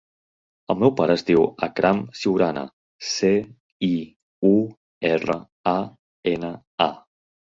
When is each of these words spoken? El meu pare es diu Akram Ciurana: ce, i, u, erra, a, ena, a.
El 0.73 0.77
meu 0.83 0.91
pare 0.99 1.15
es 1.19 1.23
diu 1.25 1.43
Akram 1.67 1.99
Ciurana: 2.21 2.63
ce, 3.09 3.31
i, 3.87 3.91
u, 4.49 4.53
erra, 5.13 5.35
a, 5.75 5.77
ena, 6.35 6.53
a. 6.87 6.91